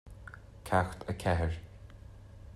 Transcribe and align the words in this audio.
Ceacht 0.65 1.07
a 1.07 1.13
Ceathair 1.13 1.59